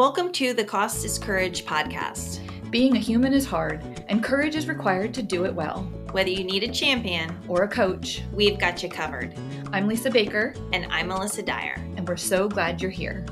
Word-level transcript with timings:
Welcome 0.00 0.32
to 0.32 0.54
the 0.54 0.64
Cost 0.64 1.04
is 1.04 1.18
Courage 1.18 1.66
podcast. 1.66 2.40
Being 2.70 2.96
a 2.96 2.98
human 2.98 3.34
is 3.34 3.44
hard, 3.44 3.82
and 4.08 4.24
courage 4.24 4.56
is 4.56 4.66
required 4.66 5.12
to 5.12 5.22
do 5.22 5.44
it 5.44 5.54
well. 5.54 5.82
Whether 6.12 6.30
you 6.30 6.42
need 6.42 6.62
a 6.62 6.72
champion 6.72 7.38
Or 7.46 7.64
a 7.64 7.68
coach. 7.68 8.22
we've 8.32 8.58
got 8.58 8.82
you 8.82 8.88
covered. 8.88 9.34
I'm 9.74 9.86
Lisa 9.86 10.10
Baker, 10.10 10.54
And 10.72 10.86
I'm 10.88 11.08
Melissa 11.08 11.42
Dyer. 11.42 11.74
and 11.98 12.08
we're 12.08 12.16
so 12.16 12.48
glad 12.48 12.80
you're 12.80 12.90
here. 12.90 13.26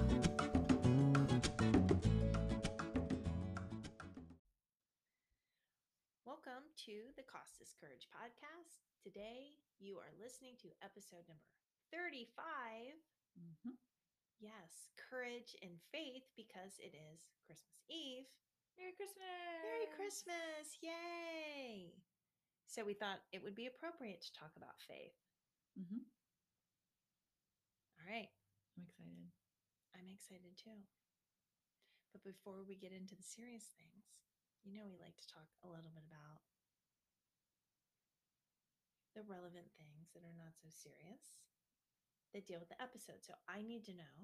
Welcome 6.24 6.66
to 6.88 7.12
the 7.16 7.22
Cost 7.22 7.60
is 7.60 7.74
Courage 7.80 8.08
podcast. 8.10 8.82
Today 9.02 9.56
you 9.78 9.96
are 9.98 10.12
listening 10.20 10.54
to 10.62 10.68
episode 10.82 11.24
number 11.28 11.48
35. 11.92 12.26
Mm-hmm. 13.38 13.70
Yes, 14.40 14.90
courage 14.96 15.56
and 15.62 15.78
faith 15.90 16.26
because 16.36 16.78
it 16.78 16.94
is 16.94 17.26
Christmas 17.46 17.82
Eve. 17.90 18.26
Merry 18.78 18.94
Christmas! 18.94 19.58
Merry 19.66 19.88
Christmas! 19.98 20.78
Yay! 20.82 21.98
So 22.66 22.84
we 22.84 22.94
thought 22.94 23.24
it 23.32 23.42
would 23.42 23.54
be 23.56 23.66
appropriate 23.66 24.22
to 24.22 24.32
talk 24.38 24.52
about 24.56 24.78
faith. 24.86 25.16
hmm 25.76 26.02
All 28.00 28.06
right, 28.08 28.30
I'm 28.76 28.84
excited. 28.86 29.28
I'm 29.94 30.08
excited 30.08 30.56
too. 30.56 30.80
But 32.12 32.22
before 32.22 32.64
we 32.64 32.74
get 32.76 32.92
into 32.92 33.16
the 33.16 33.22
serious 33.22 33.64
things, 33.76 34.20
you 34.64 34.74
know, 34.76 34.84
we 34.86 34.98
like 35.00 35.16
to 35.16 35.26
talk 35.28 35.48
a 35.64 35.68
little 35.68 35.90
bit 35.94 36.04
about 36.04 36.42
the 39.14 39.22
relevant 39.28 39.68
things 39.76 40.08
that 40.14 40.24
are 40.24 40.36
not 40.38 40.56
so 40.56 40.68
serious 40.70 41.36
that 42.34 42.46
deal 42.46 42.60
with 42.60 42.68
the 42.68 42.82
episode. 42.82 43.22
So 43.22 43.34
I 43.48 43.62
need 43.62 43.84
to 43.84 43.96
know 43.96 44.16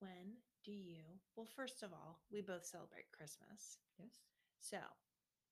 when 0.00 0.38
do 0.64 0.72
you, 0.72 1.02
well, 1.36 1.48
first 1.56 1.82
of 1.82 1.92
all, 1.92 2.20
we 2.30 2.40
both 2.40 2.64
celebrate 2.64 3.10
Christmas. 3.12 3.78
Yes. 3.98 4.14
So 4.60 4.78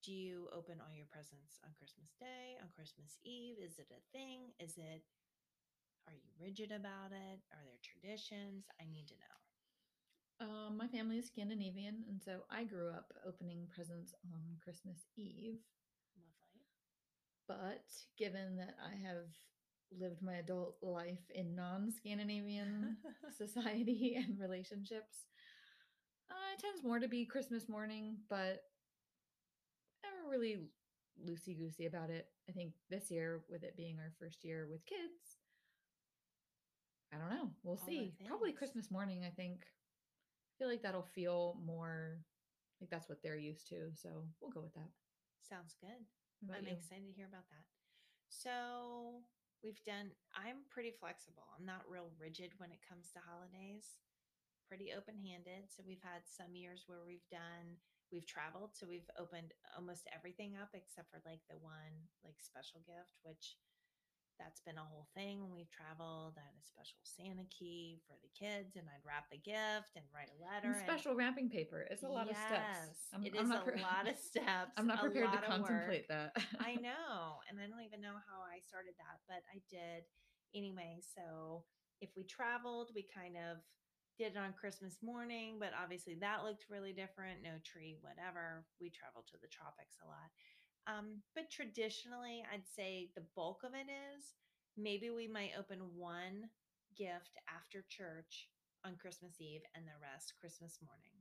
do 0.05 0.13
you 0.13 0.49
open 0.55 0.79
all 0.79 0.95
your 0.95 1.11
presents 1.11 1.59
on 1.65 1.75
Christmas 1.79 2.15
Day, 2.21 2.55
on 2.63 2.69
Christmas 2.75 3.19
Eve? 3.25 3.57
Is 3.59 3.79
it 3.79 3.91
a 3.91 4.03
thing? 4.15 4.55
Is 4.61 4.79
it, 4.79 5.03
are 6.07 6.15
you 6.15 6.31
rigid 6.39 6.71
about 6.71 7.11
it? 7.11 7.43
Are 7.51 7.65
there 7.67 7.83
traditions? 7.83 8.67
I 8.79 8.85
need 8.87 9.09
to 9.09 9.19
know. 9.19 9.37
Um, 10.39 10.77
my 10.77 10.87
family 10.87 11.19
is 11.19 11.27
Scandinavian, 11.27 12.05
and 12.09 12.21
so 12.23 12.45
I 12.51 12.65
grew 12.65 12.91
up 12.91 13.11
opening 13.27 13.67
presents 13.75 14.15
on 14.31 14.61
Christmas 14.63 15.09
Eve. 15.17 15.59
Lovely. 16.15 16.63
But 17.49 17.89
given 18.19 18.57
that 18.57 18.77
I 18.79 18.95
have 19.01 19.33
lived 19.99 20.23
my 20.23 20.35
adult 20.35 20.77
life 20.83 21.31
in 21.35 21.55
non 21.55 21.93
Scandinavian 21.93 22.97
society 23.37 24.17
and 24.27 24.39
relationships, 24.39 25.27
uh, 26.31 26.55
it 26.55 26.61
tends 26.61 26.83
more 26.83 26.99
to 26.99 27.09
be 27.09 27.25
Christmas 27.25 27.69
morning, 27.69 28.17
but 28.29 28.63
never 30.03 30.31
really 30.31 30.59
loosey 31.25 31.57
goosey 31.57 31.87
about 31.87 32.11
it. 32.11 32.27
I 32.49 32.53
think 32.53 32.73
this 32.91 33.11
year, 33.11 33.43
with 33.51 33.63
it 33.63 33.77
being 33.77 33.99
our 33.99 34.13
first 34.19 34.45
year 34.45 34.67
with 34.71 34.85
kids, 34.87 35.39
I 37.13 37.19
don't 37.19 37.31
know. 37.31 37.51
We'll 37.63 37.79
All 37.81 37.87
see. 37.87 38.13
Probably. 38.27 38.53
Christmas 38.53 38.91
morning, 38.91 39.25
I 39.25 39.31
think. 39.31 39.63
I 39.63 40.53
feel 40.59 40.69
like 40.69 40.83
that'll 40.83 41.07
feel 41.15 41.57
more 41.65 42.19
like 42.81 42.91
that's 42.91 43.09
what 43.09 43.23
they're 43.23 43.37
used 43.39 43.69
to. 43.69 43.91
So 43.95 44.09
we'll 44.41 44.51
go 44.51 44.61
with 44.61 44.75
that. 44.75 44.91
Sounds 45.49 45.77
good. 45.81 46.05
I'm 46.53 46.65
you? 46.65 46.73
excited 46.73 47.07
to 47.07 47.13
hear 47.13 47.27
about 47.27 47.49
that. 47.51 47.65
So 48.29 49.06
we've 49.67 49.83
done, 49.83 50.15
I'm 50.39 50.63
pretty 50.71 50.95
flexible. 50.95 51.43
I'm 51.59 51.67
not 51.67 51.83
real 51.91 52.15
rigid 52.23 52.55
when 52.63 52.71
it 52.71 52.79
comes 52.87 53.11
to 53.11 53.21
holidays, 53.27 53.99
pretty 54.71 54.95
open 54.95 55.19
handed. 55.19 55.67
So 55.67 55.83
we've 55.83 56.07
had 56.07 56.23
some 56.23 56.55
years 56.55 56.87
where 56.87 57.03
we've 57.03 57.27
done, 57.35 57.75
we've 58.15 58.31
traveled. 58.31 58.79
So 58.79 58.87
we've 58.87 59.11
opened 59.19 59.51
almost 59.75 60.07
everything 60.15 60.55
up 60.55 60.71
except 60.71 61.11
for 61.11 61.19
like 61.27 61.43
the 61.51 61.59
one 61.59 62.07
like 62.23 62.39
special 62.39 62.79
gift, 62.87 63.19
which 63.27 63.59
that's 64.39 64.61
been 64.61 64.77
a 64.77 64.85
whole 64.85 65.09
thing 65.17 65.49
we've 65.49 65.71
traveled. 65.73 66.37
I 66.37 66.45
had 66.45 66.53
a 66.61 66.67
special 66.69 67.01
Santa 67.03 67.49
key 67.49 68.01
for 68.05 68.15
the 68.21 68.29
kids 68.37 68.77
and 68.77 68.85
I'd 68.85 69.01
wrap 69.01 69.33
the 69.33 69.41
gift 69.41 69.97
and 69.97 70.05
write 70.13 70.29
a 70.29 70.39
letter. 70.39 70.77
And 70.77 70.85
special 70.85 71.17
wrapping 71.17 71.49
paper. 71.49 71.89
It's 71.91 72.05
a 72.05 72.09
lot 72.09 72.29
of 72.29 72.37
steps. 72.37 72.93
Yes, 73.17 73.33
it 73.33 73.35
is 73.35 73.49
a 73.51 73.65
pre- 73.65 73.81
lot 73.81 74.05
of 74.05 74.19
steps. 74.31 74.77
I'm 74.77 74.87
not 74.87 75.01
prepared 75.01 75.33
to 75.33 75.41
of 75.41 75.61
work. 75.61 75.69
contemplate 75.73 76.09
that. 76.09 76.37
I 76.61 76.77
know. 76.85 77.41
And 77.49 77.57
I 77.57 77.65
don't 77.65 77.76
know 78.07 78.23
how 78.23 78.47
I 78.47 78.63
started 78.63 78.95
that, 79.03 79.19
but 79.27 79.43
I 79.51 79.59
did 79.67 80.07
anyway. 80.55 81.03
So 81.03 81.67
if 81.99 82.15
we 82.15 82.23
traveled, 82.23 82.95
we 82.95 83.03
kind 83.11 83.35
of 83.35 83.59
did 84.15 84.39
it 84.39 84.41
on 84.41 84.55
Christmas 84.55 85.03
morning, 85.03 85.59
but 85.59 85.75
obviously 85.75 86.15
that 86.23 86.47
looked 86.47 86.71
really 86.71 86.95
different. 86.95 87.43
No 87.43 87.59
tree, 87.67 87.99
whatever. 88.01 88.65
We 88.79 88.95
traveled 88.95 89.27
to 89.35 89.39
the 89.43 89.51
tropics 89.51 89.99
a 89.99 90.07
lot. 90.07 90.31
Um, 90.87 91.27
but 91.35 91.51
traditionally, 91.51 92.47
I'd 92.47 92.65
say 92.65 93.11
the 93.19 93.27
bulk 93.35 93.67
of 93.67 93.75
it 93.75 93.91
is 93.91 94.39
maybe 94.79 95.11
we 95.11 95.27
might 95.27 95.59
open 95.59 95.83
one 95.99 96.47
gift 96.95 97.35
after 97.51 97.83
church 97.91 98.49
on 98.87 98.95
Christmas 98.97 99.43
Eve 99.43 99.67
and 99.75 99.83
the 99.85 99.99
rest 99.99 100.39
Christmas 100.39 100.79
morning. 100.79 101.19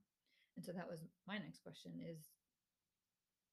And 0.56 0.64
so 0.64 0.72
that 0.72 0.88
was 0.88 1.02
my 1.28 1.42
next 1.42 1.66
question 1.66 1.98
is 1.98 2.30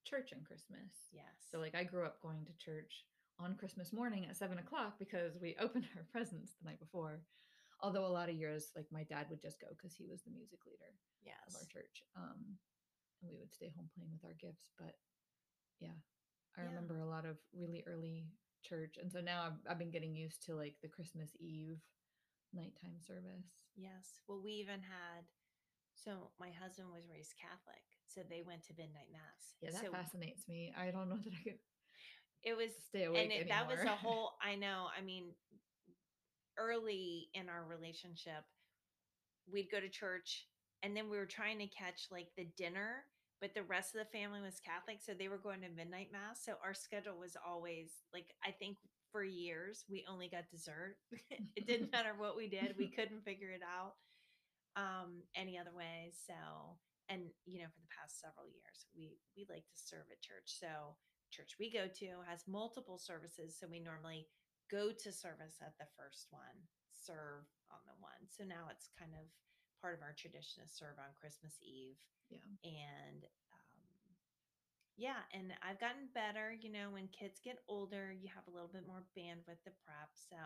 church 0.05 0.31
and 0.31 0.45
Christmas. 0.45 1.11
Yes. 1.11 1.33
So 1.51 1.59
like 1.59 1.75
I 1.75 1.83
grew 1.83 2.05
up 2.05 2.21
going 2.21 2.45
to 2.45 2.55
church 2.63 3.09
on 3.43 3.57
Christmas 3.57 3.93
morning 3.93 4.27
at 4.29 4.37
seven 4.37 4.59
o'clock 4.59 4.99
because 4.99 5.39
we 5.41 5.57
opened 5.61 5.87
our 5.97 6.07
presents 6.11 6.53
the 6.61 6.69
night 6.69 6.81
before. 6.81 7.21
Although 7.83 8.07
a 8.07 8.15
lot 8.15 8.29
of 8.29 8.37
years, 8.37 8.71
like 8.77 8.87
my 8.93 9.03
dad 9.03 9.27
would 9.29 9.43
just 9.43 9.61
go 9.61 9.67
because 9.71 9.95
he 9.95 10.07
was 10.07 10.23
the 10.23 10.31
music 10.31 10.61
leader 10.67 10.95
yes. 11.25 11.43
of 11.49 11.57
our 11.59 11.67
church. 11.67 12.03
Um, 12.17 12.55
and 13.21 13.31
we 13.31 13.39
would 13.39 13.53
stay 13.53 13.73
home 13.75 13.91
playing 13.95 14.11
with 14.15 14.25
our 14.25 14.39
gifts. 14.39 14.71
But 14.79 14.95
yeah, 15.81 15.99
I 16.57 16.63
Yeah. 16.63 16.69
remember 16.69 16.99
a 17.01 17.09
lot 17.11 17.27
of 17.27 17.39
really 17.53 17.83
early 17.87 18.31
church. 18.63 18.99
And 19.03 19.11
so 19.11 19.21
now 19.21 19.51
I've, 19.51 19.59
I've 19.67 19.79
been 19.79 19.91
getting 19.91 20.15
used 20.15 20.47
to 20.47 20.55
like 20.55 20.77
the 20.81 20.89
Christmas 20.89 21.35
Eve 21.41 21.83
nighttime 22.55 23.01
service. 23.01 23.67
Yes. 23.75 24.21
Well, 24.29 24.41
we 24.43 24.53
even 24.63 24.79
had, 24.83 25.27
so 25.95 26.31
my 26.39 26.51
husband 26.51 26.89
was 26.95 27.09
raised 27.11 27.35
Catholic. 27.35 27.83
So 28.07 28.21
they 28.23 28.43
went 28.43 28.63
to 28.69 28.75
midnight 28.79 29.11
mass. 29.11 29.57
Yeah, 29.61 29.71
that 29.73 29.87
so 29.87 29.91
fascinates 29.91 30.47
me. 30.47 30.73
I 30.79 30.91
don't 30.91 31.09
know 31.09 31.19
that 31.19 31.33
I 31.33 31.43
could 31.43 31.59
it 32.45 32.57
was, 32.57 32.71
stay 32.89 33.05
awake 33.05 33.23
and 33.23 33.33
it, 33.33 33.49
that 33.49 33.69
was 33.69 33.81
a 33.81 33.89
whole, 34.03 34.33
I 34.43 34.55
know, 34.55 34.87
I 34.97 35.03
mean, 35.03 35.25
early 36.59 37.29
in 37.35 37.49
our 37.49 37.65
relationship, 37.65 38.45
we'd 39.51 39.71
go 39.71 39.81
to 39.81 39.89
church 39.89 40.47
and 40.83 40.97
then 40.97 41.09
we 41.09 41.17
were 41.17 41.27
trying 41.27 41.59
to 41.59 41.67
catch 41.67 42.09
like 42.11 42.29
the 42.37 42.47
dinner, 42.57 43.05
but 43.41 43.55
the 43.55 43.63
rest 43.63 43.95
of 43.95 44.01
the 44.01 44.19
family 44.19 44.41
was 44.41 44.61
Catholic. 44.61 44.99
So 45.01 45.13
they 45.15 45.29
were 45.29 45.39
going 45.39 45.61
to 45.63 45.69
midnight 45.69 46.09
mass. 46.13 46.43
So 46.45 46.55
our 46.65 46.75
schedule 46.75 47.19
was 47.19 47.37
always 47.47 47.91
like, 48.13 48.27
I 48.45 48.51
think 48.51 48.79
for 49.11 49.23
years, 49.23 49.85
we 49.89 50.05
only 50.11 50.29
got 50.29 50.51
dessert. 50.51 50.97
it 51.57 51.67
didn't 51.67 51.93
matter 51.97 52.15
what 52.17 52.37
we 52.37 52.49
did, 52.49 52.75
we 52.79 52.89
couldn't 52.89 53.25
figure 53.25 53.51
it 53.51 53.63
out 53.63 53.95
um, 54.77 55.23
any 55.37 55.59
other 55.59 55.75
way. 55.77 56.13
So, 56.27 56.35
and 57.09 57.29
you 57.45 57.61
know, 57.61 57.71
for 57.71 57.81
the 57.85 57.93
past 57.93 58.21
several 58.21 58.49
years, 58.49 58.89
we 58.97 59.19
we 59.37 59.47
like 59.51 59.69
to 59.69 59.79
serve 59.79 60.09
at 60.11 60.23
church. 60.25 60.49
So, 60.49 60.97
church 61.33 61.57
we 61.59 61.73
go 61.73 61.89
to 61.89 62.21
has 62.29 62.45
multiple 62.45 63.01
services. 63.01 63.57
So 63.59 63.67
we 63.67 63.81
normally 63.81 64.29
go 64.71 64.93
to 64.93 65.11
service 65.11 65.59
at 65.65 65.75
the 65.81 65.89
first 65.97 66.29
one, 66.29 66.57
serve 66.93 67.49
on 67.73 67.81
the 67.89 67.97
one. 67.99 68.29
So 68.29 68.45
now 68.45 68.69
it's 68.69 68.93
kind 68.95 69.17
of 69.17 69.25
part 69.81 69.97
of 69.97 70.05
our 70.05 70.15
tradition 70.15 70.63
to 70.63 70.69
serve 70.69 71.01
on 71.01 71.17
Christmas 71.17 71.57
Eve. 71.65 71.99
Yeah. 72.31 72.45
And 72.63 73.25
um, 73.51 73.73
yeah, 75.01 75.25
and 75.33 75.57
I've 75.65 75.81
gotten 75.81 76.13
better. 76.13 76.53
You 76.53 76.71
know, 76.71 76.93
when 76.93 77.09
kids 77.09 77.41
get 77.41 77.65
older, 77.67 78.13
you 78.13 78.29
have 78.29 78.47
a 78.47 78.55
little 78.55 78.71
bit 78.71 78.87
more 78.87 79.09
bandwidth 79.17 79.65
to 79.65 79.73
prep. 79.83 80.13
So 80.15 80.39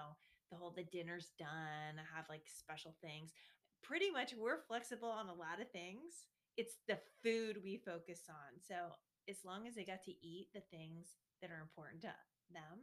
the 0.51 0.57
whole 0.57 0.73
the 0.73 0.87
dinner's 0.87 1.35
done. 1.39 1.99
I 1.99 2.07
have 2.15 2.31
like 2.31 2.47
special 2.47 2.95
things. 3.03 3.35
Pretty 3.83 4.11
much, 4.11 4.35
we're 4.35 4.67
flexible 4.67 5.11
on 5.11 5.29
a 5.29 5.35
lot 5.35 5.61
of 5.61 5.71
things. 5.71 6.27
It's 6.57 6.79
the 6.89 6.99
food 7.23 7.59
we 7.63 7.77
focus 7.77 8.23
on. 8.31 8.59
So 8.67 8.97
as 9.29 9.45
long 9.45 9.67
as 9.67 9.75
they 9.75 9.85
got 9.85 10.03
to 10.05 10.15
eat 10.25 10.49
the 10.55 10.63
things 10.71 11.19
that 11.43 11.51
are 11.51 11.61
important 11.61 12.03
to 12.03 12.15
them, 12.53 12.79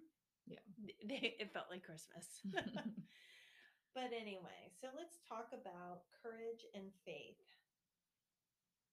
Yeah. 0.47 0.59
they, 1.07 1.35
it 1.39 1.53
felt 1.53 1.67
like 1.71 1.83
Christmas. 1.83 2.27
but 3.95 4.11
anyway, 4.13 4.71
so 4.81 4.87
let's 4.95 5.17
talk 5.27 5.49
about 5.53 6.03
courage 6.21 6.65
and 6.75 6.91
faith. 7.05 7.39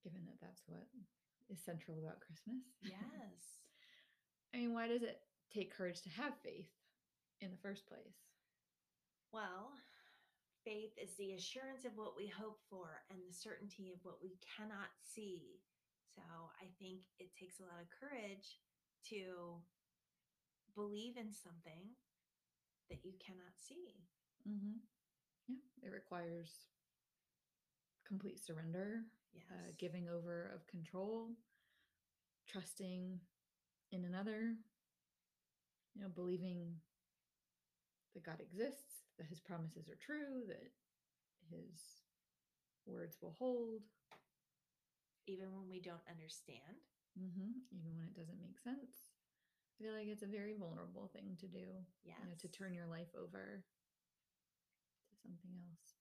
Given 0.05 0.25
that 0.27 0.41
that's 0.41 0.63
what 0.67 0.87
is 1.51 1.61
central 1.61 1.99
about 1.99 2.21
Christmas. 2.21 2.63
Yes. 2.83 3.61
I 4.55 4.59
mean, 4.59 4.73
why 4.73 4.89
does 4.89 5.03
it 5.03 5.21
take 5.53 5.75
courage 5.77 6.03
to 6.03 6.11
have 6.11 6.33
faith 6.43 6.71
in 7.41 7.51
the 7.51 7.61
first 7.63 7.87
place? 7.87 8.17
Well, 9.33 9.71
faith 10.65 10.91
is 11.01 11.15
the 11.19 11.35
assurance 11.35 11.85
of 11.85 11.93
what 11.97 12.17
we 12.17 12.27
hope 12.27 12.59
for 12.69 13.03
and 13.11 13.19
the 13.27 13.35
certainty 13.35 13.93
of 13.93 13.99
what 14.03 14.19
we 14.23 14.39
cannot 14.57 14.91
see. 15.15 15.61
So 16.15 16.23
I 16.61 16.67
think 16.79 17.03
it 17.19 17.31
takes 17.39 17.61
a 17.61 17.63
lot 17.65 17.81
of 17.81 17.89
courage 17.91 18.59
to 19.11 19.63
believe 20.75 21.17
in 21.17 21.33
something 21.33 21.95
that 22.89 23.05
you 23.05 23.13
cannot 23.25 23.55
see. 23.59 23.95
Mm-hmm. 24.49 24.79
Yeah, 25.49 25.89
it 25.89 25.93
requires 25.93 26.51
complete 28.07 28.39
surrender, 28.45 29.03
Yes. 29.33 29.45
uh, 29.53 29.71
giving 29.79 30.09
over 30.09 30.51
of 30.55 30.67
control, 30.67 31.31
trusting 32.49 33.21
in 33.93 34.05
another, 34.05 34.57
you 35.95 36.03
know, 36.03 36.09
believing 36.09 36.75
that 38.15 38.25
God 38.25 38.41
exists, 38.41 39.05
that 39.19 39.29
his 39.29 39.39
promises 39.39 39.89
are 39.89 39.99
true, 40.05 40.43
that 40.49 40.71
his 41.49 42.03
words 42.87 43.19
will 43.23 43.37
hold, 43.39 43.83
Even 45.31 45.55
when 45.55 45.69
we 45.71 45.79
don't 45.81 46.03
understand. 46.11 46.83
hmm 47.15 47.63
even 47.71 47.95
when 47.97 48.07
it 48.07 48.17
doesn't 48.19 48.41
make 48.43 48.59
sense. 48.59 49.15
I 49.79 49.85
feel 49.85 49.95
like 49.95 50.09
it's 50.09 50.23
a 50.23 50.27
very 50.27 50.55
vulnerable 50.59 51.09
thing 51.13 51.37
to 51.41 51.47
do, 51.47 51.67
Yes. 52.05 52.17
you 52.23 52.29
know, 52.29 52.37
to 52.41 52.49
turn 52.49 52.75
your 52.75 52.87
life 52.87 53.09
over 53.17 53.65
to 55.09 55.17
something 55.23 55.55
else. 55.71 55.95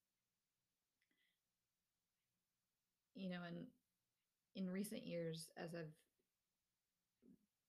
You 3.15 3.29
know, 3.29 3.41
and 3.47 3.67
in 4.55 4.69
recent 4.71 5.05
years, 5.05 5.49
as 5.57 5.75
I've 5.75 5.93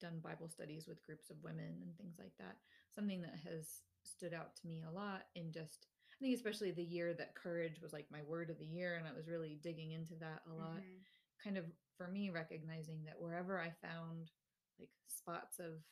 done 0.00 0.20
Bible 0.22 0.48
studies 0.48 0.86
with 0.88 1.02
groups 1.04 1.30
of 1.30 1.42
women 1.42 1.76
and 1.82 1.96
things 1.96 2.16
like 2.18 2.32
that, 2.38 2.56
something 2.94 3.20
that 3.22 3.38
has 3.44 3.82
stood 4.04 4.32
out 4.32 4.56
to 4.56 4.66
me 4.66 4.82
a 4.88 4.90
lot 4.92 5.22
in 5.34 5.52
just, 5.52 5.86
I 6.12 6.16
think, 6.24 6.34
especially 6.34 6.70
the 6.72 6.82
year 6.82 7.12
that 7.14 7.34
courage 7.34 7.80
was 7.82 7.92
like 7.92 8.06
my 8.10 8.22
word 8.22 8.50
of 8.50 8.58
the 8.58 8.66
year, 8.66 8.96
and 8.96 9.06
I 9.06 9.12
was 9.16 9.28
really 9.28 9.58
digging 9.62 9.92
into 9.92 10.14
that 10.20 10.42
a 10.50 10.54
lot. 10.54 10.78
Mhm. 10.80 11.04
Kind 11.42 11.56
of 11.56 11.64
for 11.96 12.06
me, 12.08 12.31
recognizing 12.31 13.04
that 13.04 13.20
wherever 13.20 13.58
I 13.60 13.70
found 13.82 14.31
like 14.78 14.90
spots 15.06 15.58
of 15.58 15.82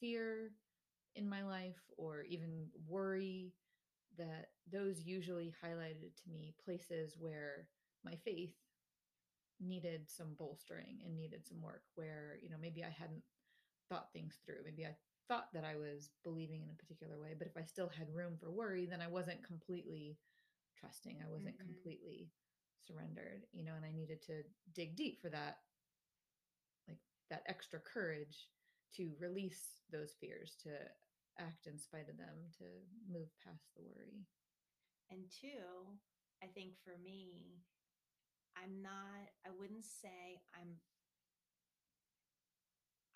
fear 0.00 0.52
in 1.14 1.28
my 1.28 1.42
life 1.42 1.80
or 1.96 2.22
even 2.22 2.68
worry, 2.86 3.54
that 4.18 4.50
those 4.70 5.00
usually 5.00 5.54
highlighted 5.64 6.14
to 6.24 6.30
me 6.30 6.54
places 6.64 7.16
where 7.18 7.68
my 8.04 8.16
faith 8.24 8.54
needed 9.60 10.08
some 10.08 10.34
bolstering 10.38 11.00
and 11.04 11.16
needed 11.16 11.46
some 11.46 11.60
work 11.60 11.82
where 11.94 12.38
you 12.42 12.48
know 12.48 12.56
maybe 12.60 12.84
i 12.84 12.88
hadn't 12.88 13.22
thought 13.88 14.12
things 14.12 14.38
through 14.44 14.62
maybe 14.64 14.86
i 14.86 14.94
thought 15.28 15.48
that 15.52 15.64
i 15.64 15.74
was 15.76 16.10
believing 16.24 16.62
in 16.62 16.70
a 16.70 16.74
particular 16.74 17.18
way 17.20 17.34
but 17.36 17.46
if 17.46 17.56
i 17.56 17.62
still 17.64 17.88
had 17.88 18.08
room 18.14 18.36
for 18.38 18.50
worry 18.50 18.86
then 18.86 19.00
i 19.00 19.08
wasn't 19.08 19.42
completely 19.44 20.16
trusting 20.78 21.18
i 21.24 21.28
wasn't 21.28 21.56
Mhm. 21.56 21.64
completely 21.64 22.30
surrendered 22.86 23.42
you 23.52 23.64
know 23.64 23.74
and 23.76 23.84
i 23.84 23.92
needed 23.92 24.22
to 24.22 24.42
dig 24.74 24.96
deep 24.96 25.20
for 25.20 25.28
that 25.28 25.58
like 26.88 26.98
that 27.30 27.42
extra 27.46 27.78
courage 27.80 28.48
to 28.94 29.12
release 29.20 29.80
those 29.92 30.14
fears 30.20 30.56
to 30.62 30.70
act 31.38 31.66
in 31.66 31.78
spite 31.78 32.08
of 32.08 32.16
them 32.16 32.36
to 32.56 32.64
move 33.12 33.28
past 33.44 33.68
the 33.76 33.82
worry 33.82 34.24
And 35.10 35.28
two, 35.30 35.98
I 36.42 36.46
think 36.46 36.74
for 36.84 36.96
me, 37.02 37.60
I'm 38.56 38.82
not, 38.82 39.30
I 39.46 39.50
wouldn't 39.58 39.84
say 39.84 40.40
I'm 40.54 40.76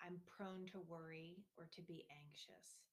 I'm 0.01 0.19
prone 0.27 0.65
to 0.73 0.79
worry 0.79 1.45
or 1.57 1.65
to 1.73 1.81
be 1.81 2.05
anxious. 2.11 2.83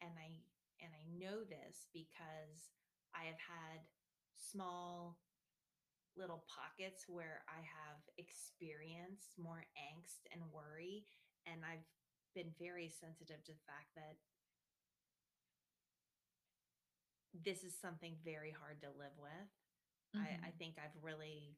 And 0.00 0.12
I 0.18 0.40
and 0.80 0.92
I 0.94 1.04
know 1.18 1.44
this 1.44 1.86
because 1.92 2.70
I 3.14 3.24
have 3.26 3.40
had 3.42 3.82
small 4.36 5.18
little 6.18 6.44
pockets 6.50 7.06
where 7.08 7.42
I 7.48 7.62
have 7.62 8.00
experienced 8.18 9.38
more 9.38 9.64
angst 9.78 10.26
and 10.32 10.42
worry 10.52 11.06
and 11.46 11.62
I've 11.64 11.86
been 12.34 12.52
very 12.58 12.90
sensitive 12.90 13.42
to 13.46 13.52
the 13.52 13.64
fact 13.66 13.94
that 13.96 14.18
this 17.44 17.62
is 17.64 17.74
something 17.80 18.16
very 18.24 18.50
hard 18.52 18.80
to 18.82 18.88
live 18.98 19.14
with. 19.18 19.48
I, 20.16 20.48
I 20.48 20.50
Mhm. 20.50 20.58
think 20.58 20.76
I've 20.78 20.96
really 21.02 21.56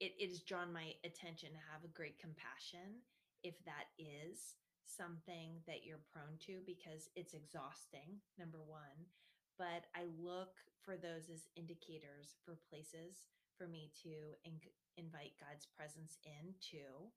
it, 0.00 0.14
it 0.18 0.30
has 0.30 0.42
drawn 0.42 0.72
my 0.72 0.94
attention 1.04 1.50
to 1.52 1.62
have 1.72 1.84
a 1.84 1.92
great 1.96 2.18
compassion 2.18 3.02
if 3.44 3.54
that 3.66 3.90
is 3.98 4.56
something 4.86 5.60
that 5.66 5.84
you're 5.84 6.02
prone 6.12 6.38
to 6.46 6.62
because 6.66 7.08
it's 7.16 7.34
exhausting, 7.34 8.18
number 8.38 8.62
one. 8.62 9.10
But 9.58 9.86
I 9.94 10.06
look 10.18 10.54
for 10.84 10.96
those 10.96 11.28
as 11.32 11.48
indicators 11.56 12.36
for 12.44 12.58
places 12.70 13.28
for 13.58 13.68
me 13.68 13.92
to 14.04 14.10
in- 14.44 14.60
invite 14.96 15.32
God's 15.40 15.66
presence 15.66 16.18
into 16.24 17.12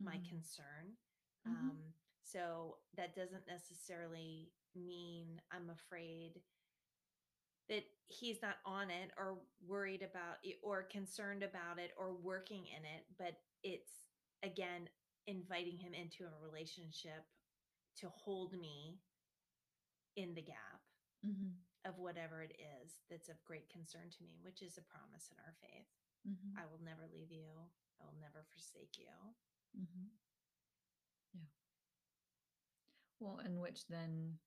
my 0.00 0.18
Mhm. 0.18 0.28
concern. 0.28 0.98
Mhm. 1.46 1.70
Um, 1.70 1.94
so 2.22 2.78
that 2.96 3.14
doesn't 3.14 3.46
necessarily 3.46 4.52
mean 4.74 5.40
I'm 5.50 5.70
afraid 5.70 6.42
that 7.68 7.84
he's 8.06 8.42
not 8.42 8.56
on 8.66 8.90
it 8.90 9.10
or 9.18 9.38
worried 9.66 10.02
about 10.02 10.38
it 10.44 10.58
or 10.62 10.82
concerned 10.84 11.42
about 11.42 11.78
it 11.78 11.92
or 11.96 12.14
working 12.14 12.66
in 12.66 12.84
it, 12.84 13.06
but 13.18 13.34
it's 13.62 14.08
again 14.42 14.88
inviting 15.26 15.78
him 15.78 15.94
into 15.94 16.24
a 16.26 16.38
relationship 16.42 17.24
to 17.96 18.08
hold 18.10 18.52
me 18.58 19.00
in 20.16 20.34
the 20.34 20.42
gap 20.42 20.82
Mhm. 21.24 21.64
Of 21.84 21.98
whatever 21.98 22.42
it 22.42 22.56
is 22.82 23.00
that's 23.10 23.28
of 23.28 23.44
great 23.44 23.68
concern 23.70 24.10
to 24.10 24.22
me, 24.22 24.38
which 24.42 24.62
is 24.62 24.78
a 24.78 24.82
promise 24.82 25.28
in 25.30 25.38
our 25.44 25.54
faith. 25.60 25.88
Mhm. 26.26 26.56
I 26.58 26.66
will 26.66 26.80
never 26.80 27.06
leave 27.08 27.30
you, 27.30 27.46
I 28.00 28.04
will 28.04 28.18
never 28.20 28.42
forsake 28.52 28.98
you. 28.98 29.34
Mhm. 29.76 30.10
Yeah. 31.34 31.46
Well, 33.20 33.38
and 33.38 33.60
which 33.60 33.86
then 33.88 34.38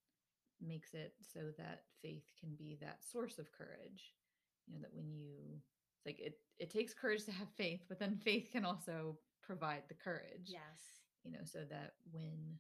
makes 0.59 0.93
it 0.93 1.13
so 1.21 1.51
that 1.57 1.85
faith 2.01 2.31
can 2.39 2.55
be 2.55 2.75
that 2.75 3.03
source 3.03 3.37
of 3.39 3.51
courage. 3.51 4.15
You 4.65 4.73
know, 4.75 4.81
that 4.81 4.93
when 4.93 5.11
you 5.11 5.61
it's 5.97 6.05
like 6.05 6.19
it 6.19 6.41
it 6.57 6.69
takes 6.69 6.93
courage 6.93 7.25
to 7.25 7.31
have 7.31 7.49
faith, 7.53 7.85
but 7.87 7.99
then 7.99 8.17
faith 8.17 8.49
can 8.51 8.65
also 8.65 9.19
provide 9.41 9.87
the 9.87 9.95
courage. 9.95 10.49
Yes. 10.49 11.03
You 11.23 11.31
know, 11.31 11.43
so 11.43 11.65
that 11.65 11.95
when 12.11 12.59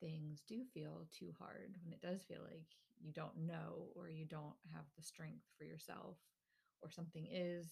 things 0.00 0.42
do 0.46 0.62
feel 0.74 1.06
too 1.16 1.32
hard, 1.38 1.76
when 1.82 1.92
it 1.92 2.02
does 2.02 2.22
feel 2.24 2.42
like 2.42 2.66
you 3.00 3.12
don't 3.12 3.36
know 3.36 3.88
or 3.94 4.08
you 4.08 4.24
don't 4.24 4.56
have 4.74 4.84
the 4.96 5.02
strength 5.02 5.44
for 5.58 5.64
yourself 5.64 6.16
or 6.82 6.90
something 6.90 7.26
is 7.30 7.66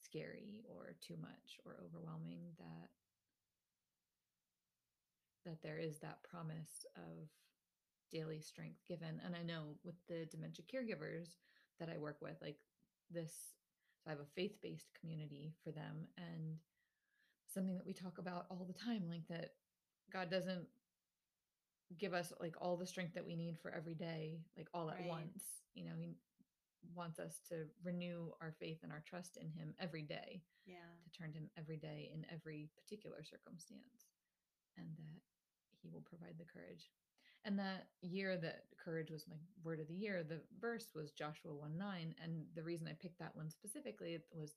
scary 0.00 0.62
or 0.64 0.94
too 1.06 1.16
much 1.20 1.58
or 1.64 1.76
overwhelming 1.84 2.40
that 2.58 2.88
that 5.44 5.62
there 5.62 5.78
is 5.78 5.98
that 5.98 6.22
promise 6.22 6.86
of 6.96 7.28
daily 8.12 8.40
strength 8.40 8.78
given. 8.86 9.20
And 9.24 9.34
I 9.34 9.42
know 9.42 9.74
with 9.84 9.96
the 10.08 10.26
dementia 10.26 10.64
caregivers 10.72 11.36
that 11.80 11.88
I 11.88 11.98
work 11.98 12.18
with, 12.20 12.36
like 12.40 12.58
this, 13.10 13.32
so 13.98 14.08
I 14.08 14.10
have 14.10 14.20
a 14.20 14.34
faith 14.36 14.60
based 14.62 14.90
community 15.00 15.54
for 15.64 15.72
them. 15.72 16.06
And 16.16 16.58
something 17.52 17.74
that 17.74 17.86
we 17.86 17.92
talk 17.92 18.18
about 18.18 18.46
all 18.50 18.66
the 18.66 18.78
time, 18.78 19.04
like 19.08 19.26
that 19.28 19.50
God 20.12 20.30
doesn't 20.30 20.66
give 21.98 22.14
us 22.14 22.32
like 22.40 22.54
all 22.60 22.76
the 22.76 22.86
strength 22.86 23.14
that 23.14 23.24
we 23.26 23.36
need 23.36 23.58
for 23.58 23.70
every 23.70 23.94
day, 23.94 24.40
like 24.56 24.68
all 24.74 24.90
at 24.90 24.98
Right. 24.98 25.08
once. 25.08 25.62
You 25.74 25.84
know, 25.84 25.96
He 25.96 26.14
wants 26.94 27.18
us 27.18 27.38
to 27.48 27.66
renew 27.82 28.32
our 28.40 28.52
faith 28.52 28.80
and 28.82 28.92
our 28.92 29.00
trust 29.00 29.36
in 29.36 29.48
Him 29.50 29.74
every 29.78 30.02
day, 30.02 30.42
Yeah. 30.66 30.84
to 31.04 31.10
turn 31.10 31.32
to 31.32 31.38
Him 31.38 31.50
every 31.56 31.76
day 31.76 32.10
in 32.12 32.24
every 32.30 32.68
particular 32.76 33.22
circumstance, 33.22 34.08
and 34.76 34.96
that 34.96 35.20
He 35.80 35.88
will 35.88 36.02
provide 36.02 36.38
the 36.38 36.44
courage. 36.44 36.90
And 37.44 37.58
that 37.58 37.88
year 38.02 38.36
that 38.38 38.66
courage 38.76 39.10
was 39.10 39.26
my 39.26 39.36
word 39.64 39.80
of 39.80 39.88
the 39.88 39.94
year, 39.96 40.22
the 40.22 40.42
verse 40.60 40.94
was 40.94 41.10
Joshua 41.12 41.52
1 41.54 41.76
9. 41.76 42.14
And 42.20 42.46
the 42.54 42.62
reason 42.62 42.86
I 42.86 42.92
picked 42.94 43.18
that 43.18 43.34
one 43.34 43.50
specifically 43.50 44.22
was 44.32 44.56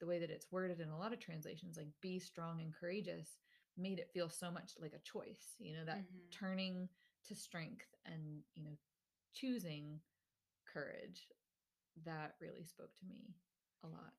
the 0.00 0.06
way 0.06 0.18
that 0.18 0.30
it's 0.30 0.50
worded 0.50 0.80
in 0.80 0.88
a 0.88 0.98
lot 0.98 1.12
of 1.12 1.20
translations, 1.20 1.76
like 1.76 1.88
be 2.00 2.18
strong 2.18 2.60
and 2.60 2.74
courageous, 2.74 3.38
made 3.76 3.98
it 3.98 4.10
feel 4.12 4.28
so 4.28 4.50
much 4.50 4.72
like 4.78 4.92
a 4.94 4.98
choice, 5.00 5.54
you 5.58 5.74
know, 5.76 5.84
that 5.84 6.04
Mhm. 6.04 6.30
turning 6.30 6.88
to 7.24 7.34
strength 7.34 7.86
and, 8.04 8.42
you 8.54 8.64
know, 8.64 8.76
choosing 9.34 10.00
courage 10.72 11.28
that 12.04 12.36
really 12.40 12.64
spoke 12.64 12.94
to 12.96 13.06
me 13.06 13.34
a 13.82 13.88
lot. 13.88 14.14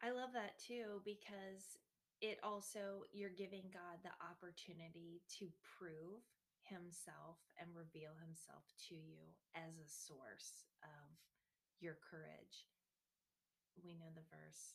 I 0.00 0.10
love 0.10 0.32
that 0.34 0.58
too 0.58 1.00
because 1.04 1.78
it 2.20 2.38
also 2.42 3.04
you're 3.12 3.30
giving 3.30 3.70
God 3.72 4.02
the 4.02 4.14
opportunity 4.24 5.22
to 5.38 5.52
prove 5.62 6.22
himself 6.62 7.38
and 7.58 7.74
reveal 7.74 8.12
himself 8.14 8.64
to 8.88 8.94
you 8.94 9.34
as 9.54 9.78
a 9.78 9.88
source 9.88 10.64
of 10.82 11.16
your 11.80 11.94
courage. 11.94 12.66
We 13.82 13.94
know 13.94 14.10
the 14.14 14.22
verse 14.30 14.74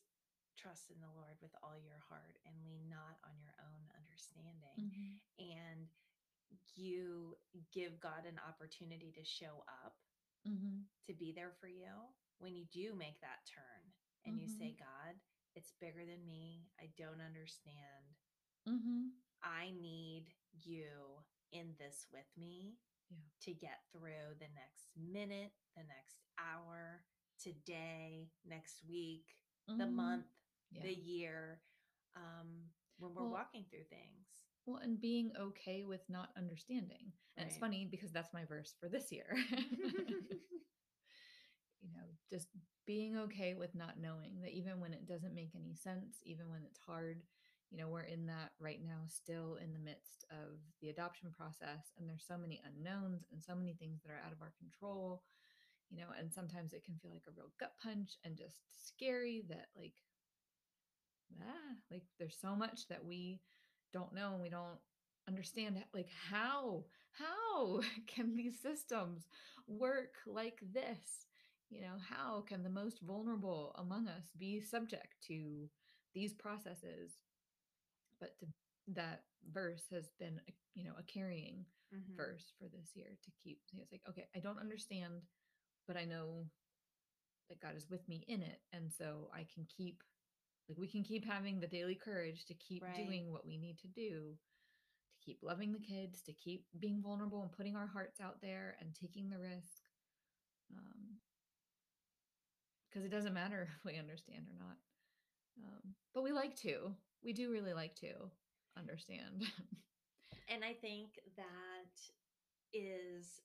trust 0.57 0.89
in 0.91 0.99
the 0.99 1.13
Lord 1.15 1.37
with 1.41 1.53
all 1.63 1.77
your 1.77 2.01
heart 2.09 2.37
and 2.45 2.55
lean 2.65 2.89
not 2.89 3.21
on 3.23 3.37
your 3.39 3.53
own 3.61 3.83
understanding. 3.95 4.91
And 5.39 5.87
you 6.75 7.37
give 7.73 7.99
God 7.99 8.25
an 8.27 8.39
opportunity 8.41 9.13
to 9.15 9.23
show 9.23 9.63
up 9.83 9.95
Mm-hmm. 10.47 10.87
to 11.07 11.13
be 11.13 11.33
there 11.35 11.51
for 11.59 11.67
you 11.67 11.91
when 12.39 12.55
you 12.55 12.63
do 12.71 12.95
make 12.95 13.19
that 13.19 13.43
turn 13.51 13.83
and 14.25 14.39
you 14.39 14.47
say, 14.47 14.75
God, 14.79 15.19
it's 15.55 15.73
bigger 15.81 16.05
than 16.07 16.25
me. 16.25 16.69
I 16.79 16.87
don't 16.97 17.19
understand. 17.19 18.15
Mm-hmm. 18.69 19.11
I 19.43 19.71
need 19.81 20.27
you 20.53 21.19
in 21.51 21.75
this 21.77 22.07
with 22.13 22.27
me 22.37 22.77
Yeah. 23.09 23.17
to 23.41 23.51
get 23.53 23.83
through 23.91 24.35
the 24.39 24.47
next 24.55 24.95
minute, 24.95 25.51
the 25.75 25.83
next 25.83 26.23
hour, 26.39 27.03
today, 27.41 28.31
next 28.45 28.83
week, 28.87 29.35
the 29.67 29.83
Mhm. 29.83 29.93
month, 29.93 30.25
Yeah. 30.71 30.81
the 30.83 30.93
year, 30.93 31.61
um, 32.15 32.69
when 32.97 33.13
we're 33.13 33.23
Well- 33.23 33.31
walking 33.31 33.65
through 33.65 33.85
things. 33.85 34.27
Well, 34.65 34.77
and 34.77 34.99
being 34.99 35.31
okay 35.37 35.85
with 35.85 36.07
not 36.09 36.35
understanding. 36.35 37.13
And 37.37 37.47
it's 37.47 37.57
funny 37.57 37.85
because 37.85 38.11
that's 38.11 38.33
my 38.33 38.43
verse 38.45 38.73
for 38.79 38.89
this 38.89 39.11
year. 39.11 39.27
you 41.81 41.89
know, 41.93 42.03
just 42.29 42.49
being 42.85 43.17
okay 43.17 43.53
with 43.53 43.73
not 43.75 43.99
knowing 43.99 44.41
that 44.41 44.51
even 44.51 44.79
when 44.79 44.93
it 44.93 45.05
doesn't 45.07 45.33
make 45.35 45.55
any 45.55 45.73
sense, 45.75 46.17
even 46.23 46.49
when 46.49 46.63
it's 46.63 46.79
hard, 46.79 47.21
you 47.69 47.77
know, 47.77 47.87
we're 47.87 48.01
in 48.01 48.25
that 48.25 48.51
right 48.59 48.81
now, 48.83 49.05
still 49.07 49.55
in 49.63 49.73
the 49.73 49.79
midst 49.79 50.25
of 50.31 50.59
the 50.81 50.89
adoption 50.89 51.31
process. 51.31 51.91
And 51.97 52.09
there's 52.09 52.25
so 52.27 52.37
many 52.37 52.59
unknowns 52.65 53.25
and 53.31 53.41
so 53.41 53.55
many 53.55 53.73
things 53.73 54.01
that 54.03 54.11
are 54.11 54.21
out 54.25 54.33
of 54.33 54.41
our 54.41 54.53
control, 54.57 55.23
you 55.89 55.97
know, 55.97 56.07
and 56.17 56.31
sometimes 56.33 56.73
it 56.73 56.83
can 56.83 56.97
feel 56.97 57.11
like 57.11 57.27
a 57.27 57.31
real 57.37 57.51
gut 57.59 57.73
punch 57.81 58.17
and 58.23 58.35
just 58.37 58.57
scary 58.87 59.43
that, 59.49 59.67
like, 59.77 59.93
ah, 61.41 61.75
like 61.91 62.03
there's 62.19 62.37
so 62.39 62.55
much 62.55 62.87
that 62.87 63.03
we 63.05 63.39
don't 63.93 64.13
know 64.13 64.33
and 64.33 64.41
we 64.41 64.49
don't 64.49 64.79
understand 65.27 65.77
like 65.93 66.09
how 66.29 66.83
how 67.11 67.79
can 68.07 68.35
these 68.35 68.59
systems 68.59 69.27
work 69.67 70.15
like 70.25 70.59
this 70.73 71.25
you 71.69 71.81
know 71.81 71.97
how 72.09 72.41
can 72.47 72.63
the 72.63 72.69
most 72.69 73.01
vulnerable 73.01 73.75
among 73.77 74.07
us 74.07 74.25
be 74.37 74.59
subject 74.61 75.15
to 75.27 75.69
these 76.13 76.33
processes 76.33 77.17
but 78.19 78.37
to, 78.39 78.45
that 78.87 79.23
verse 79.51 79.83
has 79.91 80.09
been 80.19 80.39
you 80.75 80.83
know 80.83 80.93
a 80.97 81.03
carrying 81.03 81.65
Mhm. 81.93 82.17
verse 82.17 82.51
for 82.59 82.67
this 82.67 82.95
year 82.95 83.17
to 83.23 83.31
keep 83.41 83.61
it's 83.77 83.93
like 83.93 84.01
okay 84.09 84.27
i 84.35 84.39
don't 84.39 84.59
understand 84.59 85.21
but 85.87 85.95
i 85.95 86.03
know 86.03 86.45
that 87.49 87.59
god 87.61 87.75
is 87.75 87.89
with 87.89 88.07
me 88.07 88.25
in 88.27 88.41
it 88.41 88.59
and 88.73 88.91
so 88.91 89.29
i 89.33 89.45
can 89.53 89.65
keep 89.65 90.03
like 90.69 90.77
we 90.77 90.87
can 90.87 91.03
keep 91.03 91.25
having 91.25 91.59
the 91.59 91.67
daily 91.67 91.95
courage 91.95 92.45
to 92.45 92.53
keep 92.55 92.83
Right. 92.83 92.95
doing 92.95 93.31
what 93.31 93.45
we 93.45 93.57
need 93.57 93.77
to 93.79 93.87
do 93.87 94.37
to 95.13 95.25
keep 95.25 95.39
loving 95.41 95.71
the 95.71 95.79
kids 95.79 96.21
to 96.23 96.33
keep 96.33 96.65
being 96.79 97.01
vulnerable 97.01 97.41
and 97.41 97.51
putting 97.51 97.75
our 97.75 97.87
hearts 97.87 98.19
out 98.21 98.41
there 98.41 98.75
and 98.79 98.93
taking 98.95 99.29
the 99.29 99.39
risk 99.39 99.81
um 100.71 101.17
because 102.89 103.05
it 103.05 103.11
doesn't 103.11 103.33
matter 103.33 103.69
if 103.77 103.85
we 103.85 103.97
understand 103.97 104.47
or 104.49 104.57
not 104.65 104.77
um 105.63 105.93
but 106.13 106.23
we 106.23 106.31
like 106.31 106.55
to 106.55 106.93
we 107.23 107.33
do 107.33 107.51
really 107.51 107.73
like 107.73 107.95
to 107.95 108.11
understand 108.77 109.43
And 110.49 110.63
I 110.63 110.73
think 110.73 111.19
that 111.35 111.91
is 112.73 113.41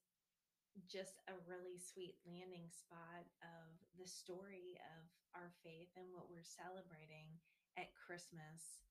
just 0.88 1.20
a 1.28 1.36
really 1.44 1.76
sweet 1.76 2.16
landing 2.24 2.68
spot 2.72 3.24
of 3.44 3.68
the 4.00 4.08
story 4.08 4.80
of 4.96 5.02
our 5.36 5.52
faith 5.64 5.92
and 5.96 6.08
what 6.12 6.28
we're 6.28 6.44
celebrating 6.44 7.28
at 7.76 7.92
Christmas, 7.96 8.84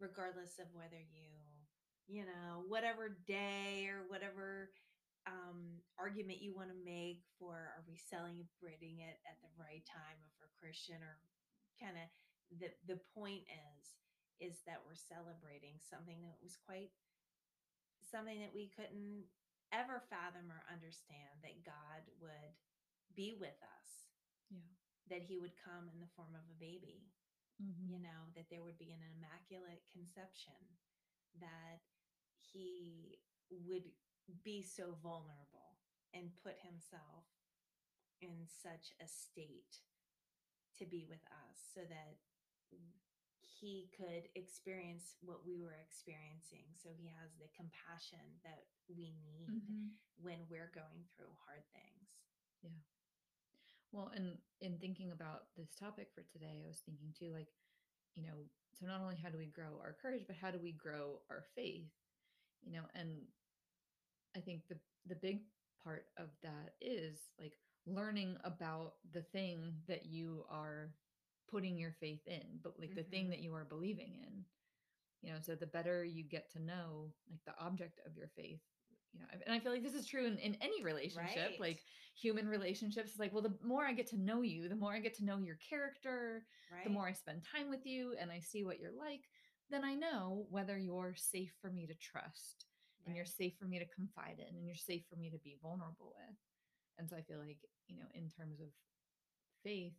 regardless 0.00 0.60
of 0.60 0.68
whether 0.72 1.00
you, 1.00 1.32
you 2.08 2.24
know, 2.24 2.64
whatever 2.68 3.16
day 3.28 3.88
or 3.88 4.04
whatever 4.08 4.72
um, 5.26 5.82
argument 5.98 6.38
you 6.44 6.54
want 6.54 6.70
to 6.70 6.86
make 6.86 7.26
for 7.34 7.74
are 7.74 7.84
we 7.90 7.98
celebrating 7.98 9.02
it 9.02 9.18
at 9.26 9.36
the 9.42 9.50
right 9.58 9.82
time 9.82 10.18
if 10.22 10.32
we're 10.38 10.54
Christian 10.62 11.02
or 11.02 11.18
kind 11.82 11.98
of 11.98 12.06
the 12.62 12.70
the 12.86 13.00
point 13.10 13.42
is 13.50 13.98
is 14.38 14.62
that 14.70 14.86
we're 14.86 14.94
celebrating 14.94 15.82
something 15.82 16.22
that 16.22 16.38
was 16.38 16.54
quite 16.62 16.94
something 18.06 18.38
that 18.38 18.54
we 18.54 18.70
couldn't 18.70 19.26
ever 19.72 20.00
fathom 20.10 20.50
or 20.50 20.62
understand 20.72 21.42
that 21.42 21.64
God 21.64 22.02
would 22.20 22.54
be 23.14 23.34
with 23.38 23.56
us, 23.62 24.08
yeah 24.50 24.60
that 25.08 25.22
he 25.22 25.38
would 25.38 25.54
come 25.56 25.88
in 25.94 26.00
the 26.00 26.10
form 26.16 26.34
of 26.34 26.42
a 26.50 26.58
baby, 26.58 27.06
Mhm. 27.62 27.88
you 27.88 27.98
know, 28.00 28.26
that 28.34 28.50
there 28.50 28.62
would 28.62 28.76
be 28.76 28.90
an 28.90 29.02
immaculate 29.02 29.86
conception, 29.92 30.76
that 31.34 31.80
he 32.40 33.20
would 33.50 33.94
be 34.42 34.62
so 34.62 34.94
vulnerable 34.94 35.78
and 36.12 36.34
put 36.36 36.58
himself 36.58 37.24
in 38.20 38.46
such 38.48 38.92
a 39.00 39.06
state 39.06 39.80
to 40.76 40.86
be 40.86 41.04
with 41.04 41.24
us 41.46 41.58
so 41.72 41.84
that 41.84 42.18
he 43.46 43.88
could 43.96 44.28
experience 44.34 45.16
what 45.22 45.46
we 45.46 45.58
were 45.60 45.76
experiencing 45.80 46.66
so 46.74 46.90
he 46.96 47.06
has 47.08 47.30
the 47.38 47.48
compassion 47.56 48.40
that 48.44 48.66
we 48.88 49.14
need 49.22 49.50
Mhm. 49.50 49.96
when 50.16 50.46
we're 50.48 50.70
going 50.74 51.04
through 51.16 51.32
hard 51.46 51.64
things 51.72 52.08
Yeah. 52.62 52.70
Well, 53.92 54.08
and 54.14 54.38
in 54.60 54.78
thinking 54.78 55.12
about 55.12 55.54
this 55.56 55.74
topic 55.74 56.08
for 56.14 56.22
today, 56.22 56.60
I 56.62 56.66
was 56.66 56.80
thinking 56.84 57.12
too, 57.18 57.32
like, 57.32 57.48
you 58.14 58.22
know, 58.22 58.48
so 58.72 58.86
not 58.86 59.00
only 59.00 59.16
how 59.16 59.30
do 59.30 59.38
we 59.38 59.46
grow 59.46 59.78
our 59.80 59.94
courage, 60.00 60.24
but 60.26 60.36
how 60.36 60.50
do 60.50 60.58
we 60.58 60.72
grow 60.72 61.20
our 61.30 61.44
faith? 61.54 61.90
You 62.62 62.72
know, 62.72 62.84
and 62.94 63.22
I 64.36 64.40
think 64.40 64.68
the 64.68 64.78
the 65.06 65.14
big 65.16 65.40
part 65.82 66.06
of 66.16 66.28
that 66.42 66.74
is 66.80 67.30
like 67.38 67.54
learning 67.86 68.36
about 68.44 68.94
the 69.12 69.22
thing 69.22 69.74
that 69.86 70.06
you 70.06 70.44
are 70.50 70.90
putting 71.50 71.78
your 71.78 71.92
faith 72.00 72.26
in, 72.26 72.60
but 72.62 72.78
like 72.78 72.94
the 72.94 73.02
thing 73.02 73.28
that 73.30 73.36
mm-hmm. 73.36 73.44
you 73.44 73.54
are 73.54 73.64
believing 73.64 74.12
in. 74.22 74.44
You 75.22 75.32
know, 75.32 75.38
so 75.40 75.54
the 75.54 75.66
better 75.66 76.04
you 76.04 76.22
get 76.22 76.52
to 76.52 76.62
know 76.62 77.10
like 77.30 77.40
the 77.46 77.64
object 77.64 78.00
of 78.06 78.16
your 78.16 78.28
faith, 78.36 78.60
you 79.12 79.20
know, 79.20 79.26
and 79.44 79.54
I 79.54 79.58
feel 79.58 79.72
like 79.72 79.82
this 79.82 79.94
is 79.94 80.06
true 80.06 80.26
in, 80.26 80.38
in 80.38 80.56
any 80.60 80.84
relationship, 80.84 81.50
Right. 81.52 81.60
like 81.60 81.82
human 82.14 82.46
relationships. 82.46 83.10
It's 83.10 83.18
like, 83.18 83.32
well, 83.32 83.42
the 83.42 83.56
more 83.64 83.84
I 83.84 83.92
get 83.92 84.06
to 84.08 84.20
know 84.20 84.42
you, 84.42 84.68
the 84.68 84.76
more 84.76 84.92
I 84.92 85.00
get 85.00 85.16
to 85.16 85.24
know 85.24 85.38
your 85.38 85.58
character, 85.68 86.44
right 86.72 86.84
the 86.84 86.90
more 86.90 87.08
I 87.08 87.12
spend 87.12 87.42
time 87.44 87.70
with 87.70 87.86
you 87.86 88.14
and 88.20 88.30
I 88.30 88.40
see 88.40 88.62
what 88.62 88.78
you're 88.78 88.96
like, 88.96 89.22
then 89.70 89.84
I 89.84 89.94
know 89.94 90.46
whether 90.50 90.78
you're 90.78 91.14
safe 91.16 91.52
for 91.60 91.70
me 91.70 91.86
to 91.86 91.94
trust 91.94 92.66
and 93.06 93.16
you're 93.16 93.24
safe 93.24 93.54
for 93.58 93.66
me 93.66 93.78
to 93.78 93.86
confide 93.94 94.36
in 94.38 94.56
and 94.56 94.66
you're 94.66 94.76
safe 94.76 95.02
for 95.08 95.16
me 95.16 95.30
to 95.30 95.38
be 95.38 95.56
vulnerable 95.62 96.14
with. 96.16 96.36
And 96.98 97.08
so 97.08 97.16
I 97.16 97.22
feel 97.22 97.38
like, 97.38 97.58
you 97.88 97.96
know, 97.96 98.06
in 98.14 98.28
terms 98.28 98.60
of 98.60 98.68
faith, 99.62 99.94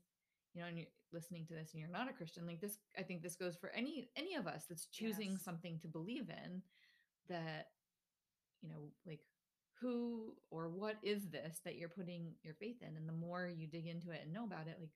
you 0.58 0.64
know, 0.64 0.70
and 0.70 0.80
you're 0.80 0.88
listening 1.14 1.46
to 1.48 1.56
this 1.56 1.72
and 1.74 1.82
you're 1.82 1.90
not 1.92 2.10
a 2.10 2.14
Christian, 2.14 2.48
like 2.48 2.62
this, 2.62 2.80
I 2.98 3.04
think 3.04 3.22
this 3.24 3.36
goes 3.38 3.56
for 3.56 3.70
any 3.76 4.10
any 4.18 4.36
of 4.36 4.48
us 4.48 4.66
that's 4.70 4.88
choosing 4.88 5.32
Yes. 5.32 5.44
something 5.44 5.80
to 5.82 5.88
believe 5.88 6.30
in 6.30 6.64
that, 7.30 7.68
you 8.62 8.70
know, 8.70 8.92
like 9.06 9.22
who 9.82 10.36
or 10.52 10.70
what 10.70 10.98
is 11.04 11.30
this 11.30 11.62
that 11.66 11.78
you're 11.78 11.90
putting 11.90 12.34
your 12.44 12.56
faith 12.56 12.78
in? 12.82 12.98
And 12.98 13.08
the 13.08 13.14
more 13.14 13.48
you 13.48 13.68
dig 13.68 13.88
into 13.88 14.12
it 14.12 14.22
and 14.24 14.34
know 14.34 14.46
about 14.46 14.68
it, 14.68 14.78
like 14.80 14.92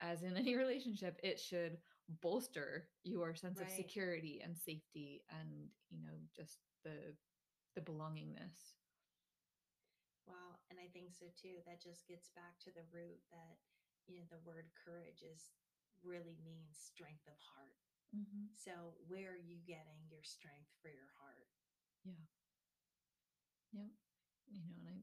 as 0.00 0.22
in 0.22 0.36
any 0.38 0.56
relationship, 0.56 1.18
it 1.22 1.40
should 1.40 1.78
bolster 2.22 2.88
your 3.04 3.34
sense 3.34 3.60
of 3.60 3.70
security 3.70 4.40
and 4.44 4.56
safety 4.58 5.22
and, 5.40 5.68
you 5.90 6.00
know, 6.02 6.14
just 6.36 6.58
the 6.84 7.14
the 7.76 7.82
belongingness. 7.82 8.74
Well, 10.26 10.60
and 10.70 10.78
I 10.78 10.88
think 10.92 11.12
so 11.12 11.26
too. 11.34 11.60
That 11.66 11.82
just 11.82 12.06
gets 12.06 12.30
back 12.30 12.58
to 12.64 12.70
the 12.72 12.86
root 12.92 13.20
that, 13.30 13.58
you 14.06 14.18
know, 14.18 14.28
the 14.30 14.42
word 14.44 14.70
courage 14.84 15.22
is 15.22 15.50
really 16.02 16.38
means 16.44 16.76
strength 16.78 17.26
of 17.28 17.36
heart. 17.54 17.78
Mm-hmm. 18.16 18.52
So, 18.56 18.96
where 19.06 19.30
are 19.32 19.38
you 19.38 19.58
getting 19.66 20.06
your 20.10 20.22
strength 20.22 20.70
for 20.82 20.88
your 20.88 21.08
heart? 21.20 21.48
Yeah. 22.04 22.12
Yep. 23.72 23.90
You 24.48 24.60
know, 24.60 24.74
and 24.78 24.88
I 24.88 24.98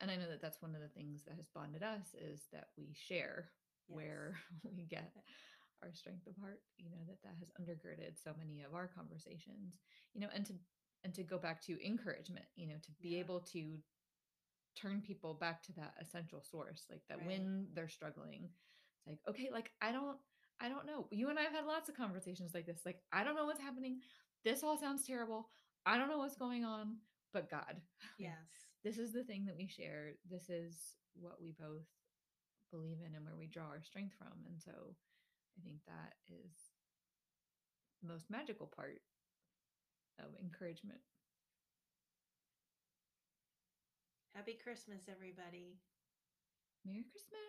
and 0.00 0.10
I 0.10 0.16
know 0.16 0.28
that 0.30 0.42
that's 0.42 0.60
one 0.62 0.74
of 0.74 0.80
the 0.80 0.88
things 0.88 1.22
that 1.24 1.36
has 1.36 1.46
bonded 1.54 1.82
us 1.82 2.14
is 2.14 2.42
that 2.52 2.68
we 2.76 2.92
share 2.94 3.52
Yes. 3.88 3.96
where 3.96 4.38
we 4.76 4.84
get 4.84 5.12
our 5.82 5.92
strength 5.92 6.26
of 6.26 6.36
heart. 6.36 6.60
You 6.78 6.90
know 6.90 7.02
that 7.06 7.22
that 7.22 7.36
has 7.38 7.50
undergirded 7.60 8.22
so 8.22 8.32
many 8.38 8.62
of 8.62 8.74
our 8.74 8.88
conversations. 8.88 9.78
You 10.14 10.20
know, 10.22 10.28
and 10.34 10.44
to 10.46 10.54
and 11.04 11.14
to 11.14 11.22
go 11.22 11.38
back 11.38 11.62
to 11.66 11.84
encouragement. 11.84 12.46
You 12.56 12.68
know, 12.68 12.78
to 12.82 12.90
be 13.00 13.16
Yeah. 13.16 13.20
able 13.20 13.40
to 13.52 13.78
turn 14.80 15.02
people 15.02 15.34
back 15.34 15.62
to 15.64 15.72
that 15.74 15.94
essential 16.00 16.40
source, 16.42 16.86
like 16.90 17.02
that 17.08 17.18
Right. 17.18 17.26
when 17.26 17.68
they're 17.74 17.88
struggling, 17.88 18.50
it's 18.96 19.06
like 19.06 19.18
okay, 19.28 19.50
like 19.52 19.70
I 19.80 19.92
don't. 19.92 20.18
I 20.60 20.68
don't 20.68 20.86
know. 20.86 21.08
You 21.10 21.28
and 21.28 21.38
I 21.40 21.42
have 21.42 21.52
had 21.54 21.66
lots 21.66 21.88
of 21.88 21.96
conversations 21.96 22.52
like 22.54 22.66
this. 22.66 22.82
Like, 22.86 23.00
I 23.12 23.24
don't 23.24 23.34
know 23.34 23.46
what's 23.46 23.60
happening. 23.60 23.98
This 24.44 24.62
all 24.62 24.78
sounds 24.78 25.04
terrible. 25.04 25.48
I 25.84 25.96
don't 25.98 26.08
know 26.08 26.18
what's 26.18 26.36
going 26.36 26.64
on, 26.64 26.98
but 27.32 27.50
God, 27.50 27.80
Yes. 28.18 28.36
this 28.84 28.96
is 28.96 29.12
the 29.12 29.24
thing 29.24 29.44
that 29.46 29.56
we 29.56 29.66
share. 29.66 30.12
This 30.30 30.48
is 30.48 30.76
what 31.14 31.40
we 31.42 31.52
both 31.58 31.82
believe 32.70 32.98
in 33.04 33.16
and 33.16 33.24
where 33.24 33.34
we 33.36 33.48
draw 33.48 33.64
our 33.64 33.82
strength 33.82 34.14
from. 34.16 34.38
And 34.46 34.60
so 34.62 34.70
I 35.58 35.60
think 35.64 35.78
that 35.88 36.14
is 36.28 36.52
the 38.02 38.08
most 38.08 38.30
magical 38.30 38.66
part 38.68 39.02
of 40.20 40.26
encouragement. 40.40 41.00
Happy 44.34 44.56
Christmas, 44.64 45.02
everybody. 45.10 45.76
Merry 46.86 47.04
Christmas. 47.10 47.42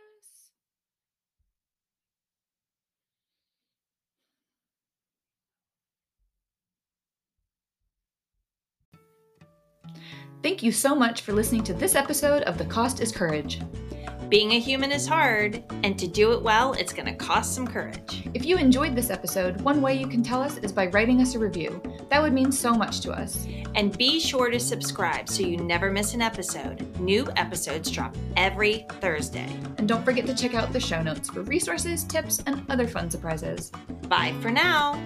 Thank 10.43 10.61
you 10.61 10.73
so 10.73 10.93
much 10.93 11.21
for 11.21 11.31
listening 11.31 11.63
to 11.63 11.73
this 11.73 11.95
episode 11.95 12.43
of 12.43 12.57
The 12.57 12.65
Cost 12.65 12.99
is 12.99 13.13
Courage. 13.13 13.61
Being 14.27 14.51
a 14.51 14.59
human 14.59 14.91
is 14.91 15.07
hard, 15.07 15.63
and 15.83 15.97
to 15.97 16.05
do 16.05 16.33
it 16.33 16.41
well, 16.41 16.73
it's 16.73 16.91
going 16.91 17.05
to 17.05 17.13
cost 17.13 17.55
some 17.55 17.65
courage. 17.65 18.27
If 18.33 18.45
you 18.45 18.57
enjoyed 18.57 18.93
this 18.93 19.09
episode, 19.09 19.61
one 19.61 19.81
way 19.81 19.93
you 19.93 20.07
can 20.07 20.21
tell 20.21 20.41
us 20.41 20.57
is 20.57 20.73
by 20.73 20.87
writing 20.87 21.21
us 21.21 21.35
a 21.35 21.39
review. 21.39 21.81
That 22.13 22.21
would 22.21 22.31
mean 22.33 22.51
so 22.51 22.75
much 22.75 22.99
to 23.01 23.11
us. 23.11 23.47
And 23.73 23.97
be 23.97 24.19
sure 24.19 24.51
to 24.51 24.59
subscribe 24.59 25.27
so 25.27 25.41
you 25.41 25.57
never 25.57 25.91
miss 25.91 26.13
an 26.13 26.21
episode. 26.21 26.85
New 26.99 27.27
episodes 27.37 27.89
drop 27.89 28.15
every 28.37 28.85
Thursday. 29.01 29.49
And 29.79 29.87
don't 29.87 30.05
forget 30.05 30.27
to 30.27 30.35
check 30.35 30.53
out 30.53 30.71
the 30.71 30.79
show 30.79 31.01
notes 31.01 31.31
for 31.31 31.41
resources, 31.41 32.03
tips, 32.03 32.43
and 32.45 32.69
other 32.69 32.87
fun 32.87 33.09
surprises. 33.09 33.71
Bye 34.09 34.35
for 34.43 34.51
now. 34.51 35.03